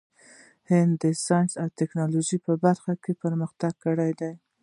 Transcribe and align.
هند 0.69 0.91
د 1.01 1.03
ساینس 1.25 1.51
او 1.61 1.67
ټیکنالوژۍ 1.79 2.37
په 2.47 2.53
برخه 2.63 2.91
کې 3.03 3.11
مخکې 3.41 3.69
دی. 4.19 4.33